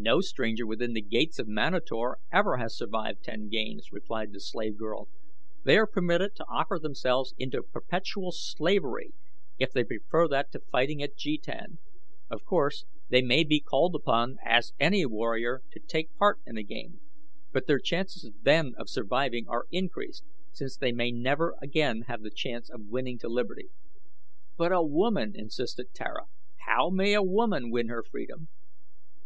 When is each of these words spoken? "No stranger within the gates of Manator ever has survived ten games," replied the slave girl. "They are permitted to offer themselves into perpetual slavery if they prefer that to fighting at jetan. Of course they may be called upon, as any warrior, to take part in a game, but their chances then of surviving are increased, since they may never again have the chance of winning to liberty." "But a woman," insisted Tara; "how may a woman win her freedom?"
"No 0.00 0.22
stranger 0.22 0.66
within 0.66 0.94
the 0.94 1.02
gates 1.02 1.38
of 1.38 1.46
Manator 1.46 2.16
ever 2.32 2.56
has 2.56 2.74
survived 2.74 3.22
ten 3.22 3.50
games," 3.50 3.92
replied 3.92 4.32
the 4.32 4.40
slave 4.40 4.78
girl. 4.78 5.08
"They 5.64 5.76
are 5.76 5.86
permitted 5.86 6.34
to 6.36 6.46
offer 6.48 6.78
themselves 6.78 7.34
into 7.36 7.62
perpetual 7.62 8.32
slavery 8.32 9.12
if 9.58 9.70
they 9.70 9.84
prefer 9.84 10.28
that 10.28 10.50
to 10.52 10.60
fighting 10.72 11.02
at 11.02 11.14
jetan. 11.14 11.76
Of 12.30 12.42
course 12.46 12.86
they 13.10 13.20
may 13.20 13.44
be 13.44 13.60
called 13.60 13.94
upon, 13.94 14.38
as 14.46 14.72
any 14.80 15.04
warrior, 15.04 15.60
to 15.72 15.78
take 15.78 16.16
part 16.16 16.40
in 16.46 16.56
a 16.56 16.62
game, 16.62 17.00
but 17.52 17.66
their 17.66 17.80
chances 17.80 18.30
then 18.40 18.72
of 18.78 18.88
surviving 18.88 19.46
are 19.46 19.66
increased, 19.70 20.24
since 20.52 20.78
they 20.78 20.90
may 20.92 21.10
never 21.12 21.54
again 21.60 22.04
have 22.08 22.22
the 22.22 22.30
chance 22.34 22.70
of 22.70 22.86
winning 22.88 23.18
to 23.18 23.28
liberty." 23.28 23.68
"But 24.56 24.72
a 24.72 24.82
woman," 24.82 25.32
insisted 25.34 25.92
Tara; 25.92 26.28
"how 26.66 26.88
may 26.88 27.12
a 27.12 27.22
woman 27.22 27.70
win 27.70 27.88
her 27.88 28.02
freedom?" 28.02 28.48